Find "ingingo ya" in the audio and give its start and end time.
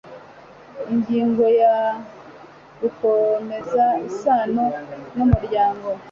0.91-1.75